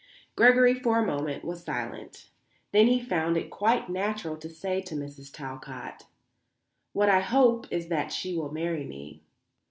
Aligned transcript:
Gregory 0.35 0.73
for 0.73 0.97
a 0.97 1.05
moment 1.05 1.43
was 1.43 1.63
silent. 1.63 2.31
Then 2.71 2.87
he 2.87 2.99
found 2.99 3.37
it 3.37 3.51
quite 3.51 3.87
natural 3.87 4.35
to 4.37 4.49
say 4.49 4.81
to 4.81 4.95
Mrs. 4.95 5.31
Talcott: 5.31 6.07
"What 6.91 7.07
I 7.07 7.19
hope 7.19 7.71
is 7.71 7.89
that 7.89 8.11
she 8.11 8.35
will 8.35 8.51
marry 8.51 8.83
me." 8.83 9.21